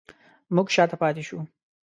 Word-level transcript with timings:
موږ 0.55 0.67
شاته 0.75 0.95
پاتې 1.01 1.23
شوو 1.27 1.41